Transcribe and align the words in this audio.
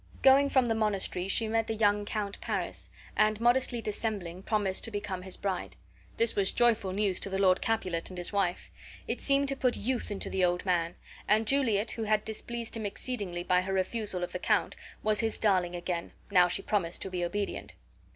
Going 0.23 0.49
from 0.49 0.65
the 0.65 0.73
monastery, 0.73 1.27
she 1.27 1.47
met 1.47 1.67
the 1.67 1.75
young 1.75 2.05
Count 2.05 2.41
Paris, 2.41 2.89
and, 3.15 3.39
modestly 3.39 3.83
dissembling, 3.83 4.41
promised 4.41 4.83
to 4.85 4.89
become 4.89 5.21
his 5.21 5.37
bride. 5.37 5.75
This 6.17 6.35
was 6.35 6.51
joyful 6.51 6.91
news 6.91 7.19
to 7.19 7.29
the 7.29 7.37
Lord 7.37 7.61
Capulet 7.61 8.09
and 8.09 8.17
his 8.17 8.33
wife. 8.33 8.71
It 9.07 9.21
seemed 9.21 9.47
to 9.49 9.55
put 9.55 9.77
youth 9.77 10.09
into 10.09 10.27
the 10.31 10.43
old 10.43 10.65
man; 10.65 10.95
and 11.27 11.45
Juliet, 11.45 11.91
who 11.91 12.05
had 12.05 12.25
displeased 12.25 12.75
him 12.75 12.87
exceedingly 12.87 13.43
by 13.43 13.61
her 13.61 13.73
refusal 13.73 14.23
of 14.23 14.31
the 14.31 14.39
count, 14.39 14.75
was 15.03 15.19
his 15.19 15.37
darling 15.37 15.75
again, 15.75 16.13
now 16.31 16.47
she 16.47 16.63
promised 16.63 17.03
to 17.03 17.11
be 17.11 17.23
obedient. 17.23 17.75